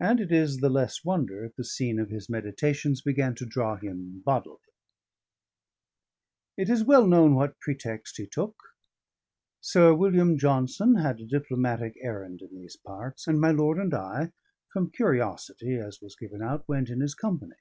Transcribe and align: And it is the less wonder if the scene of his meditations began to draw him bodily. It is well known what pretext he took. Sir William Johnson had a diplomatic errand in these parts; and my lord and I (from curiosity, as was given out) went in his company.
And 0.00 0.18
it 0.18 0.32
is 0.32 0.58
the 0.58 0.68
less 0.68 1.04
wonder 1.04 1.44
if 1.44 1.54
the 1.54 1.62
scene 1.62 2.00
of 2.00 2.10
his 2.10 2.28
meditations 2.28 3.00
began 3.00 3.32
to 3.36 3.46
draw 3.46 3.76
him 3.76 4.18
bodily. 4.24 4.58
It 6.56 6.68
is 6.68 6.82
well 6.82 7.06
known 7.06 7.36
what 7.36 7.60
pretext 7.60 8.16
he 8.16 8.26
took. 8.26 8.56
Sir 9.60 9.94
William 9.94 10.36
Johnson 10.36 10.96
had 10.96 11.20
a 11.20 11.24
diplomatic 11.26 11.96
errand 12.00 12.42
in 12.42 12.56
these 12.58 12.74
parts; 12.74 13.28
and 13.28 13.40
my 13.40 13.52
lord 13.52 13.78
and 13.78 13.94
I 13.94 14.32
(from 14.72 14.90
curiosity, 14.90 15.76
as 15.76 16.02
was 16.02 16.16
given 16.16 16.42
out) 16.42 16.68
went 16.68 16.90
in 16.90 16.98
his 16.98 17.14
company. 17.14 17.54